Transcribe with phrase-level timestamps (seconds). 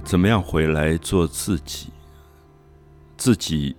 [0.00, 1.88] 怎么样回来做自己？
[3.16, 3.76] 自己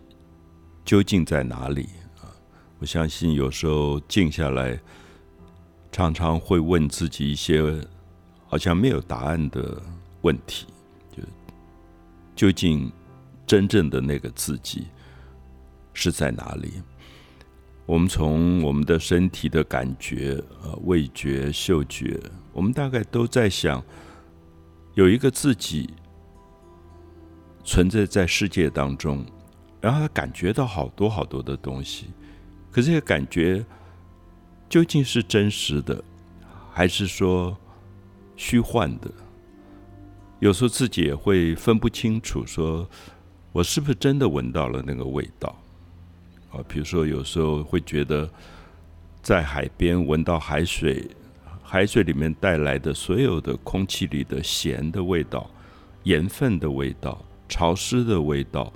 [0.85, 1.89] 究竟在哪里
[2.19, 2.29] 啊？
[2.77, 4.79] 我相信有时候静下来，
[5.91, 7.61] 常常会问自己一些
[8.47, 9.81] 好像没有答案的
[10.21, 10.67] 问题，
[11.11, 11.23] 就
[12.35, 12.91] 究竟
[13.47, 14.85] 真正的那个自己
[15.93, 16.73] 是在哪里？
[17.87, 22.19] 我们从我们的身体的感觉、呃，味觉、嗅觉，
[22.53, 23.83] 我们大概都在想，
[24.93, 25.89] 有一个自己。
[27.63, 29.25] 存在在世界当中，
[29.79, 32.07] 然后他感觉到好多好多的东西，
[32.71, 33.63] 可这个感觉
[34.67, 36.03] 究竟是真实的，
[36.71, 37.55] 还是说
[38.35, 39.11] 虚幻的？
[40.39, 42.89] 有时候自己也会分不清楚，说
[43.51, 45.55] 我是不是真的闻到了那个味道？
[46.51, 48.29] 啊，比如说有时候会觉得
[49.21, 51.07] 在海边闻到海水，
[51.61, 55.49] 海水里面带来的所有的空气里的咸的味道、
[56.03, 57.23] 盐分的味道。
[57.51, 58.71] 潮湿的味道，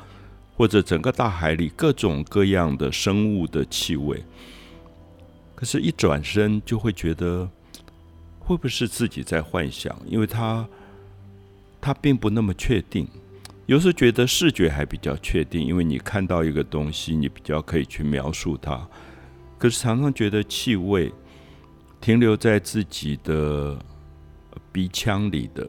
[0.57, 4.21] 或者整个大海里各种各样的生物的气味，
[5.55, 7.49] 可是，一转身就会觉得，
[8.39, 9.97] 会不会是自己在幻想？
[10.05, 10.67] 因为他，
[11.79, 13.07] 他并不那么确定。
[13.65, 18.85] 有时觉得视觉还比较确定，因为你看到一个东西，你比较可以去描述它。
[19.57, 21.11] 可是，常常觉得气味
[22.01, 23.79] 停留在自己的
[24.71, 25.67] 鼻腔里的，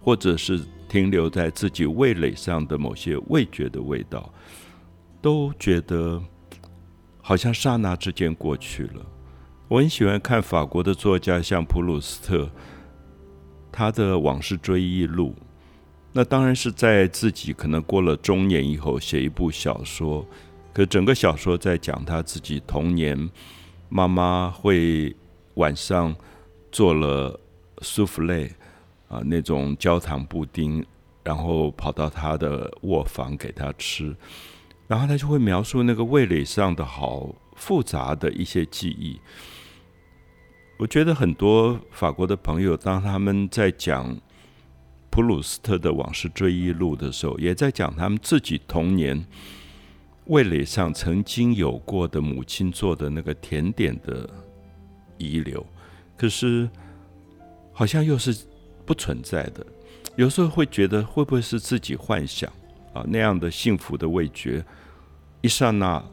[0.00, 0.60] 或者是。
[0.94, 4.32] 停留在自己味蕾上的某些味觉的味道，
[5.20, 6.22] 都觉得
[7.20, 9.04] 好像刹那之间过去了。
[9.66, 12.48] 我很喜欢看法国的作家，像普鲁斯特，
[13.72, 15.34] 他的往事追忆录，
[16.12, 20.24] 那当然是在自己可能过了中年以后写一部小说。
[20.72, 23.28] 可整个小说在讲他自己童年，
[23.88, 25.12] 妈妈会
[25.54, 26.14] 晚上
[26.70, 27.40] 做了
[27.82, 28.48] 苏弗类。
[29.08, 30.84] 啊，那种焦糖布丁，
[31.22, 34.16] 然后跑到他的卧房给他吃，
[34.88, 39.20] 然后他就会描述那个味蕾上的好复杂的一些记忆。
[40.78, 44.18] 我觉得很多法国的朋友，当他们在讲
[45.10, 49.24] 普鲁斯特的往事追忆录的时候，也在讲他们自己童年
[50.26, 54.28] 味蕾上曾经有过的母亲做的那个甜点的
[55.18, 55.64] 遗留，
[56.16, 56.68] 可是
[57.72, 58.34] 好像又是。
[58.86, 59.64] 不存在的，
[60.16, 62.50] 有时候会觉得会不会是自己幻想
[62.92, 63.04] 啊？
[63.08, 64.64] 那样的幸福的味觉，
[65.40, 66.04] 一刹那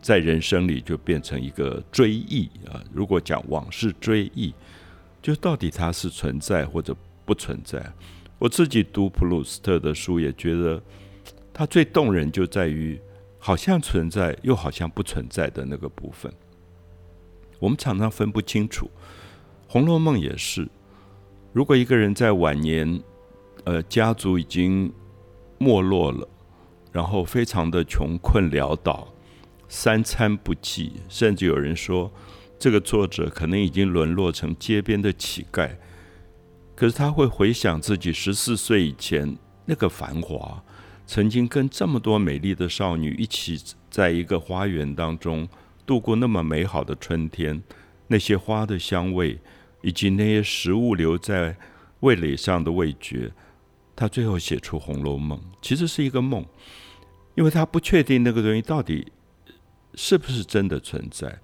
[0.00, 2.82] 在人生里就变成一个追忆啊。
[2.92, 4.54] 如果讲往事追忆，
[5.20, 7.84] 就到底它是存在或者不存在？
[8.38, 10.80] 我自己读普鲁斯特的书，也觉得
[11.52, 13.00] 他最动人就在于
[13.38, 16.32] 好像存在又好像不存在的那个部分。
[17.58, 18.86] 我们常常分不清楚，
[19.66, 20.68] 《红楼梦》也是。
[21.56, 23.02] 如果一个人在晚年，
[23.64, 24.92] 呃，家族已经
[25.56, 26.28] 没落了，
[26.92, 29.08] 然后非常的穷困潦倒，
[29.66, 32.12] 三餐不继，甚至有人说，
[32.58, 35.70] 这个作者可能已经沦落成街边的乞丐。
[36.74, 40.62] 可是他会回想自己十四岁以前那个繁华，
[41.06, 43.58] 曾经跟这么多美丽的少女一起
[43.88, 45.48] 在一个花园当中
[45.86, 47.62] 度过那么美好的春天，
[48.08, 49.38] 那些花的香味。
[49.86, 51.56] 以及那些食物留在
[52.00, 53.30] 味蕾上的味觉，
[53.94, 56.44] 他最后写出《红楼梦》，其实是一个梦，
[57.36, 59.06] 因为他不确定那个东西到底
[59.94, 61.38] 是不是真的存在。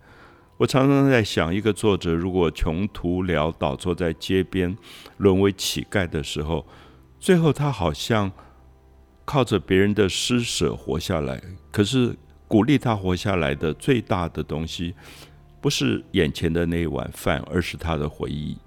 [0.56, 4.76] 我常常在想，一个作者如果穷途潦倒，坐在街边，
[5.18, 6.66] 沦为乞丐的时候，
[7.20, 8.32] 最后他好像
[9.24, 12.16] 靠着别人的施舍活下来，可是
[12.48, 14.96] 鼓励他活下来的最大的东西。
[15.62, 18.58] 不是眼前的那一碗饭，而是他的回忆。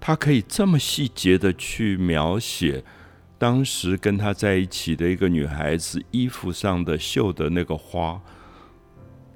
[0.00, 2.82] 他可以这么细节的去描写
[3.38, 8.18] 当时跟他在一起的一个女孩子衣服上的绣的那个花，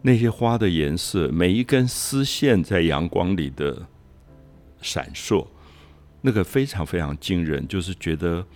[0.01, 3.87] 那些花的颜色，每一根丝线在阳光里的
[4.81, 5.47] 闪烁，
[6.23, 8.47] 那个非常非常惊人，就是觉得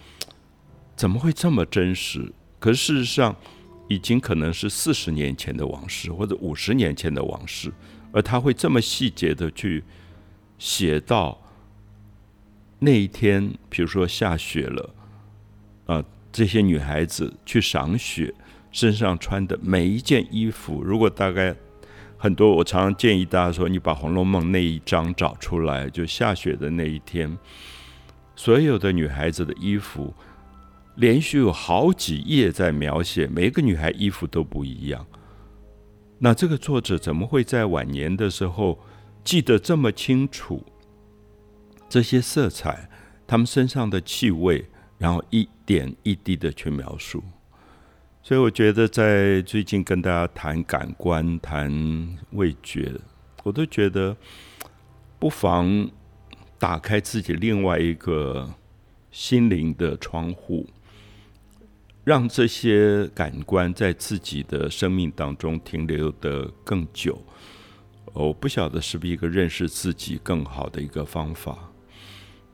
[0.97, 2.33] 怎么会这么真实？
[2.59, 3.37] 可是事实上，
[3.89, 7.71] 已经可能是四十年前的往事，或者五十年前的往事。
[8.13, 9.85] 而他会这么细节的去
[10.59, 11.41] 写到
[12.79, 14.95] 那一天，比如说下雪了，
[15.87, 18.35] 啊，这些女孩子去赏雪，
[18.71, 21.55] 身上穿的每一件衣服，如果大概
[22.17, 27.37] 很多，我常常建议大家说，你把《红楼梦》那一章找出来，就下雪的那一天，
[28.35, 30.15] 所有的女孩子的衣服，
[30.97, 35.07] 连续有好几页在描写，每个女孩衣服都不一样。
[36.19, 38.79] 那这个作者怎么会在晚年的时候
[39.23, 40.65] 记得这么清楚？
[41.89, 42.91] 这些色彩，
[43.27, 44.67] 他们身上的气味，
[44.99, 47.23] 然后一点一滴的去描述。
[48.23, 52.93] 所以我觉得，在最近跟大家谈感官、谈味觉，
[53.43, 54.15] 我都觉得
[55.19, 55.89] 不妨
[56.59, 58.53] 打开自己另外一个
[59.11, 60.69] 心灵的窗户，
[62.09, 67.23] 让这些感官在自己的生命当中停留的更久。
[68.15, 71.71] 我不晓得是不是一个认识自己更好的一个方法。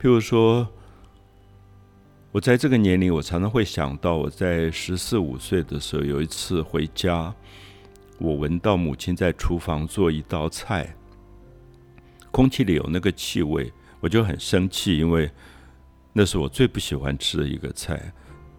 [0.00, 0.68] 譬如说。
[2.32, 7.32] 我在这个年龄，我常常会想到，我在十四五岁的时候，有一次回家，
[8.18, 10.96] 我闻到母亲在厨房做一道菜，
[12.32, 15.30] 空气里有那个气味，我就很生气，因为
[16.12, 18.12] 那是我最不喜欢吃的一个菜，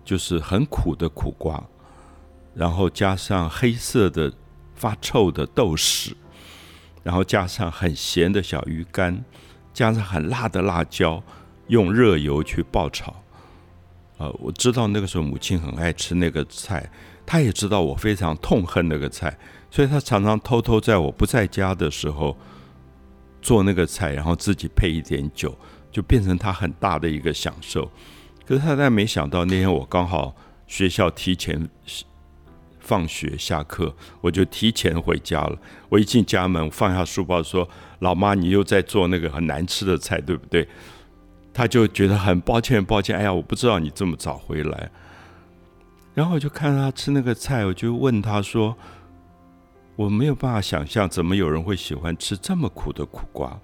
[0.06, 1.62] 就是很苦的苦瓜，
[2.54, 4.32] 然后加上黑色的
[4.76, 6.14] 发臭的豆豉，
[7.04, 9.26] 然后加上很咸的小鱼干，
[9.74, 11.22] 加上很辣的辣椒，
[11.68, 13.16] 用热油去爆炒。
[14.18, 16.90] 呃，我知道那个时候母亲很爱吃那个菜，
[17.26, 19.38] 她也知道我非常痛恨那个菜，
[19.70, 22.38] 所以她常常偷偷在我不在家的时候
[23.42, 25.58] 做那个菜，然后自己配一点酒，
[25.92, 27.92] 就变成她很大的一个享受。
[28.46, 30.36] 可是他但没想到那天我刚好
[30.68, 31.68] 学校提前
[32.80, 35.58] 放学下课，我就提前回家了。
[35.90, 37.68] 我一进家门，放下书包说
[38.00, 40.68] ：“老妈，你又在做那个很难吃的菜，对不对？”
[41.52, 43.18] 他就觉得很抱歉，抱歉。
[43.18, 44.92] 哎呀，我不知道你这么早回来。
[46.14, 48.76] 然后我就看他吃那个菜，我就问他说
[49.96, 53.60] ：“我没有办法想象，怎么有人会喜欢吃这么苦的苦瓜，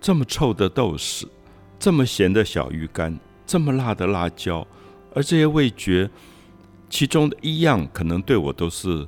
[0.00, 1.26] 这么臭的豆豉，
[1.78, 4.66] 这么咸的小鱼干，这么辣的辣椒？
[5.14, 6.10] 而这些味觉，
[6.90, 9.06] 其中的一样可能对我都是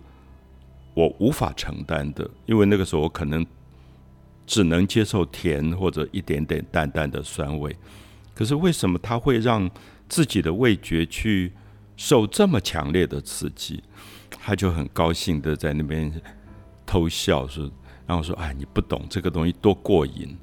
[0.95, 3.45] 我无法承担的，因为那个时候我可能
[4.47, 7.77] 只能接受甜或者一点点淡淡的酸味。”
[8.35, 9.69] 可是为什么他会让
[10.09, 11.53] 自己的味觉去
[11.97, 13.83] 受这么强烈的刺激？
[14.31, 16.13] 他就很高兴的在那边
[16.87, 17.71] 偷笑说
[18.07, 20.39] ：“然后说，哎，你不懂这个东西多过瘾。”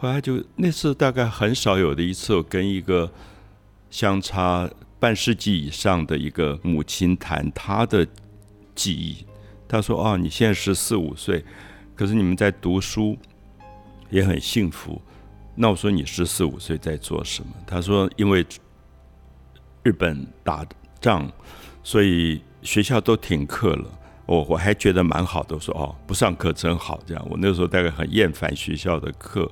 [0.00, 3.12] 后来就那次大概很少有的一次，我跟一个
[3.90, 4.66] 相差
[4.98, 8.06] 半世纪以上的一个母亲谈她的
[8.74, 9.26] 记忆。
[9.68, 11.44] 她说：“哦，你现在十四五岁，
[11.94, 13.14] 可是你们在读书
[14.08, 14.98] 也很幸福。”
[15.54, 17.52] 那我说你十四五岁在做什么？
[17.66, 18.42] 她说因为
[19.82, 20.64] 日本打
[20.98, 21.30] 仗，
[21.82, 23.84] 所以学校都停课了。
[24.24, 26.98] 我我还觉得蛮好的，我说哦不上课真好。
[27.04, 29.46] 这样我那时候大概很厌烦学校的课。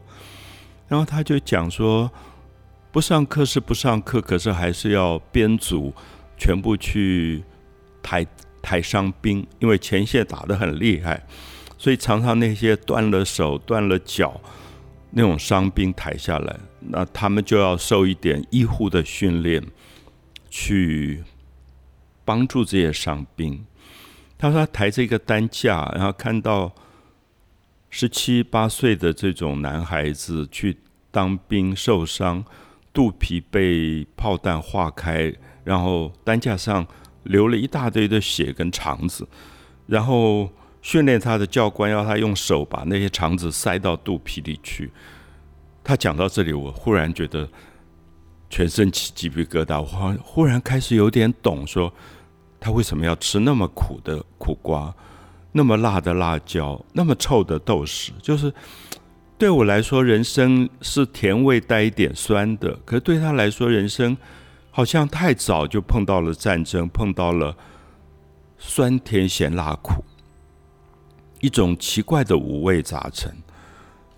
[0.89, 2.11] 然后他就讲说
[2.91, 5.95] 不上课是不上课，可是还是要编组
[6.37, 7.45] 全部去
[8.03, 8.27] 抬
[8.61, 11.23] 抬伤兵，因为前线打得很厉害，
[11.77, 14.41] 所以常常那些断了手断了脚。
[15.11, 19.65] 那种伤兵抬下来，那他们就要受一点医护的训练，
[20.51, 21.25] 去
[22.27, 23.65] 帮助这些伤兵。
[24.37, 26.71] 他说他抬着一个担架，然后看到
[27.91, 30.77] 十七八岁的这种男孩子去
[31.11, 32.45] 当兵受伤，
[32.93, 36.87] 肚皮被炮弹划开，然后担架上
[37.25, 39.29] 流了一大堆的血跟肠子，
[39.87, 40.51] 然后。
[40.81, 44.91] 训练他的教官要他用手把那些肠子塞到肚皮里去。
[45.83, 47.47] 他讲到这里，我忽然觉得
[48.49, 49.81] 全身起鸡皮疙瘩。
[49.81, 51.93] 我忽然开始有点懂，说
[52.61, 54.95] 他为什么要吃那么苦的苦瓜，
[55.53, 58.11] 那么辣的辣椒，那么臭的豆豉。
[58.23, 58.53] 就是
[59.37, 64.17] 对我来说，人生是甜味带一点酸的，可是对他来说，人生
[64.71, 67.57] 好像太早就碰到了战争，碰到了
[68.59, 70.05] 酸甜咸辣苦。
[71.41, 73.33] 一种奇怪的五味杂陈，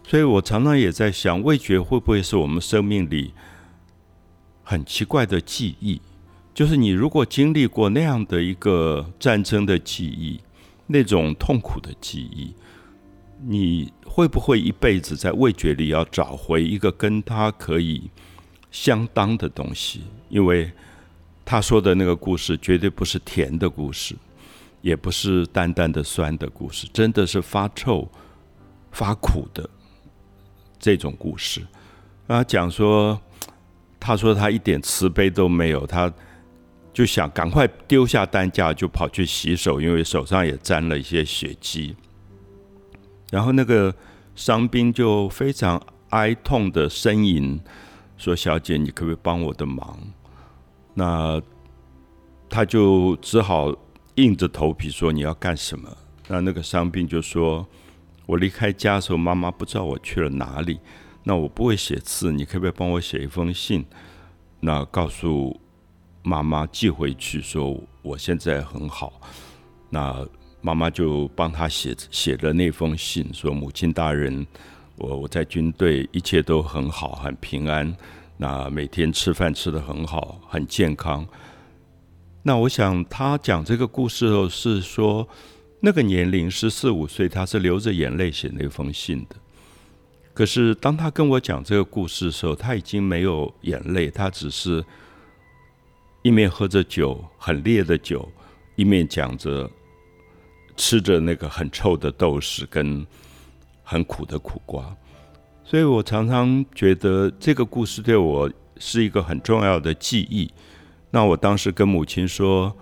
[0.07, 3.35] 所以我常常也在想，味觉会不会是我们生命里
[4.63, 6.01] 很奇怪的记忆？
[6.55, 10.41] 就是你如果经历过那样的一个战争的记忆，
[10.93, 12.55] 那种痛苦的记忆，
[13.47, 18.11] 你会不会一辈子在味觉里要找回一个跟他可以
[18.71, 20.03] 相当的东西？
[20.29, 20.71] 因为
[21.45, 24.17] 他说的那个故事绝对不是甜的故事。
[24.83, 28.09] 也不是淡淡的酸的故事，真的是发臭、
[28.91, 29.69] 发苦的
[30.79, 31.61] 这种故事。
[32.27, 33.21] 啊讲说，
[33.99, 36.11] 他说他一点慈悲都没有，他
[36.93, 41.97] 就想赶快丢下担架，就跑去洗手，因为手上也沾了一些血迹。
[43.31, 43.95] 然后那个
[44.35, 45.81] 伤兵就非常
[46.11, 47.61] 哀痛的呻吟，
[48.17, 49.99] 说：“小姐，你可不可以帮我的忙？”
[50.95, 51.41] 那
[52.49, 53.75] 他就只好。
[54.17, 55.89] 硬着头皮说你要干什么？
[56.29, 57.67] 那那个伤兵就说
[58.27, 60.79] ：“我离开家的时候，妈妈不知道我去了哪里。
[61.23, 63.87] 那我不会写字，你可不可以帮我写一封信？
[64.59, 65.59] 那告诉
[66.23, 69.21] 妈妈寄回去，说我现在很好。
[69.89, 70.27] 那
[70.61, 74.47] 妈妈就帮他写写了那封信，说母亲大人，
[74.97, 77.97] 我我在军队一切都很好，很平安。
[78.37, 81.27] 那每天吃饭吃得很好，很健康。
[82.43, 85.29] 那我想他讲这个故事后是说，
[85.81, 89.37] 那个年龄十四五岁，他是流着眼泪写那封信的。
[90.33, 94.83] 可是当他跟我讲这个故事的时候，他已经没有眼泪，他只是
[96.23, 98.29] 一面喝着酒，很烈的酒，
[98.77, 99.71] 一面讲着
[100.77, 103.07] 吃着那个很臭的豆豉跟
[103.83, 104.95] 很苦的苦瓜。
[105.65, 110.51] 所以我常常觉得这个故事对我是一个很重要的记忆。
[111.11, 112.75] 那我当时跟母亲说：“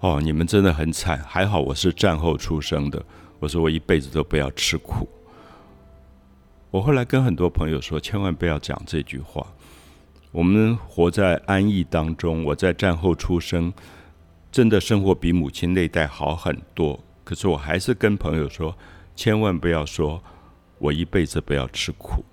[0.00, 3.02] 哦，你们真的很惨，还好我是战后出生的。”
[3.40, 5.08] 我说：“我一辈子都不要吃苦。”
[6.70, 9.46] 我后来跟很多朋友说：“千万不要讲这句话。”
[10.32, 12.44] 我们活在安逸当中。
[12.44, 13.72] 我在战后出生，
[14.50, 16.98] 真的生活比母亲那代好很多。
[17.22, 18.76] 可是我还是跟朋友说
[19.14, 20.20] ：“千万不要说
[20.78, 22.24] 我一辈子不要吃苦。”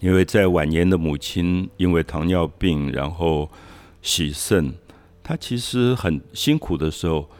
[0.00, 3.48] 因为在晚年的母亲因为糖尿病，然后。
[4.04, 4.74] 喜肾，
[5.22, 7.30] 她其实很辛苦的时候，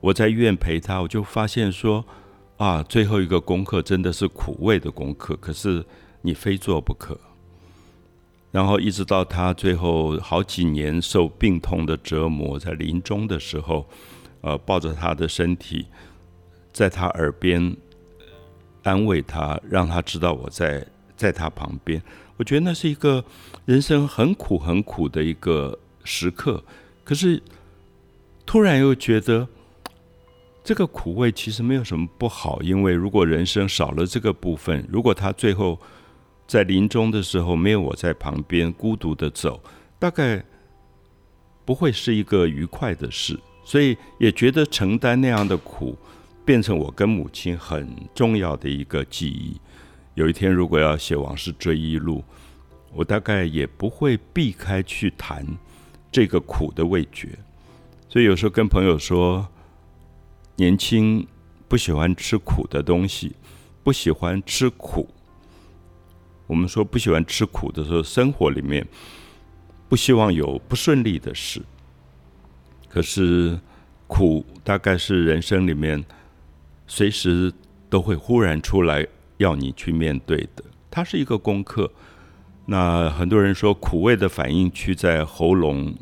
[0.00, 2.06] 我在医院陪她，我就发现说，
[2.58, 5.84] 啊，最后一个功课真的是苦味的功课，可是
[6.22, 7.18] 你非做不可。
[8.50, 13.86] 然后一直到他最后好几年受病痛的折磨，在临终的时候，
[14.40, 15.86] 呃，抱着他的身体，
[16.72, 17.76] 在他耳边
[18.82, 20.86] 安慰他，让他知道我在
[21.16, 22.02] 在他旁边。
[22.36, 23.24] 我觉得那是一个
[23.64, 25.78] 人生很苦很苦的一个。
[26.08, 26.62] 时刻，
[27.02, 27.42] 可是
[28.46, 29.48] 突然又觉得
[30.62, 35.76] 这个苦味其实没有什么不好，因为如果人生少了这个部分，如果他最后
[36.46, 39.60] 在临终的时候没有我在旁边，孤独的走，
[39.98, 40.44] 大概
[41.64, 43.38] 不会是一个愉快的事。
[43.64, 45.96] 所以也觉得承担那样的苦，
[46.44, 49.60] 变成我跟母亲很重要的一个记忆。
[50.14, 52.22] 有一天如果要写往事追忆录，
[52.92, 55.44] 我大概也不会避开去谈。
[56.12, 57.28] 这个苦的味觉，
[58.08, 59.46] 所以有时候跟朋友说，
[60.54, 61.26] 年轻
[61.68, 63.36] 不喜欢吃苦的东西，
[63.82, 65.06] 不喜欢吃苦。
[66.46, 68.86] 我们说不喜欢吃苦的时候，生活里面
[69.88, 71.62] 不希望有不顺利的事。
[72.88, 73.58] 可是
[74.06, 76.02] 苦大概是人生里面
[76.86, 77.52] 随时
[77.90, 79.06] 都会忽然出来
[79.38, 81.90] 要你去面对的，它是一个功课。
[82.64, 85.94] 那很多人说苦味的反应区在喉咙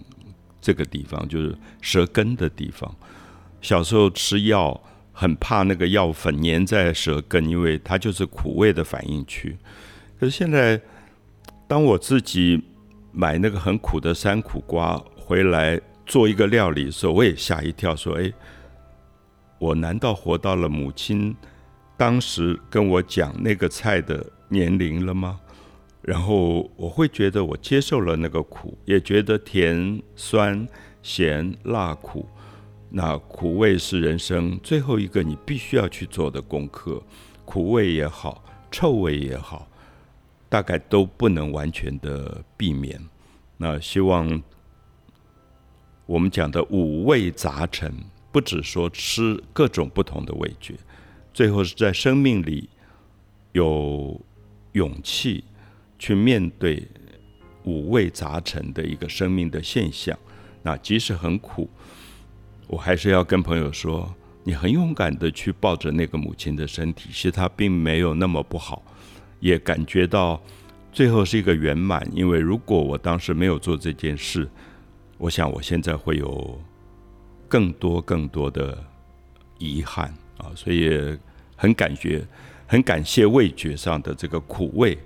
[0.61, 2.95] 这个地方，就是舌根的地方。
[3.61, 4.81] 小时候吃药
[5.13, 9.57] 很怕那个药粉粘在舌根，因为它就是苦味的反应区。
[10.25, 10.81] 可是现在，
[11.69, 12.59] 当我自己
[13.13, 18.33] 买那个很苦的山苦瓜回来做一个料理的时候，我也吓一跳，说：“哎，
[19.59, 21.37] 我难道活到了母亲
[21.99, 25.39] 当时跟我讲那个菜的年龄了吗？”
[26.01, 30.67] 然后我会觉得我接受了那个苦，也觉得甜、酸、
[31.03, 32.27] 咸、辣、苦，
[32.89, 37.03] 那苦味是人生最后一个你必须要去做的功课。
[37.45, 39.69] 苦味也好，臭味也好，
[40.55, 43.01] 大概都不能完全的避免。
[43.57, 44.41] 那希望
[46.07, 47.93] 我们讲的五味杂陈，
[48.31, 50.75] 不只说吃各种不同的味觉，
[51.33, 52.69] 最后是在生命里
[53.51, 54.21] 有
[54.75, 55.43] 勇气。
[55.97, 56.87] 去面对
[57.65, 60.19] 五味杂陈的一个生命的现象，
[60.63, 61.69] 那即使很苦，
[62.69, 68.83] 我还是要跟朋友说，你很勇敢的去抱着那个母亲的身体，其实她并没有那么不好，
[69.45, 70.41] 也感觉到
[70.91, 72.03] 最后是一个圆满。
[72.15, 74.49] 因为如果我当时没有做这件事，
[75.19, 76.59] 我想我现在会有
[77.47, 78.83] 更多更多的
[79.59, 80.09] 遗憾
[80.39, 80.89] 啊，所以
[81.57, 82.27] 很感觉，
[82.67, 84.97] 很感谢味觉上的这个苦味。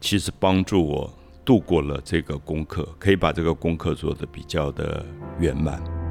[0.00, 5.06] 其实帮助我度过了这个功课，可以把这个功课做得比较的
[5.38, 6.05] 圆满。